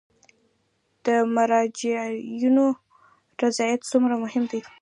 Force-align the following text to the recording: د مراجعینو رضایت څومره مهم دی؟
د 1.05 1.07
مراجعینو 1.35 2.67
رضایت 3.41 3.81
څومره 3.91 4.15
مهم 4.23 4.43
دی؟ 4.51 4.59